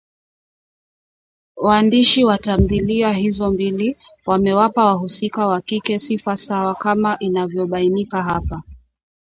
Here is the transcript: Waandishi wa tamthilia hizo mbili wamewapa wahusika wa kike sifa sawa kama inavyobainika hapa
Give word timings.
Waandishi 1.57 2.23
wa 2.25 2.37
tamthilia 2.37 3.13
hizo 3.13 3.51
mbili 3.51 3.97
wamewapa 4.25 4.85
wahusika 4.85 5.47
wa 5.47 5.61
kike 5.61 5.99
sifa 5.99 6.37
sawa 6.37 6.75
kama 6.75 7.19
inavyobainika 7.19 8.23
hapa 8.23 8.63